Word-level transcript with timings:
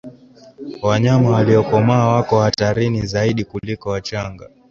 Wanyama 0.81 1.29
waliokomaa 1.29 2.07
wako 2.07 2.41
hatarini 2.41 3.05
zaidi 3.05 3.45
kuliko 3.45 3.89
wachanga 3.89 4.49